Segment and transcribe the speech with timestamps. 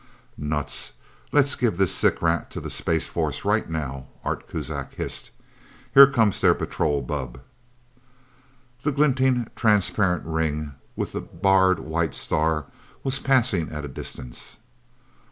[0.39, 0.93] "Nuts
[1.31, 5.29] let's give this sick rat to the Space Force right now." Art Kuzak hissed.
[5.93, 7.39] "Here comes their patrol bubb."
[8.81, 12.65] The glinting, transparent ring with the barred white star
[13.03, 14.57] was passing at a distance.